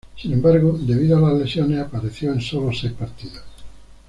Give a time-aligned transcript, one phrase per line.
[0.17, 3.43] Sin embargo, debido a las lesiones, apareció en sólo seis partidos.